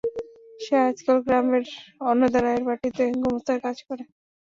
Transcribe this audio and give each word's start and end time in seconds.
সে 0.59 0.75
আজকাল 0.89 1.17
গ্রামের 1.25 1.63
অন্নদা 2.01 2.39
রায়ের 2.39 2.63
বাটীতে 2.67 3.03
গোমস্তার 3.15 3.57
কাজ 3.65 3.77
করে। 3.87 4.03